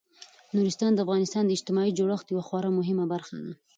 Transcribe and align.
نورستان 0.55 0.91
د 0.93 0.99
افغانستان 1.05 1.43
د 1.45 1.51
اجتماعي 1.57 1.91
جوړښت 1.99 2.27
یوه 2.29 2.43
خورا 2.47 2.69
مهمه 2.79 3.05
برخه 3.13 3.33
ده. 3.43 3.51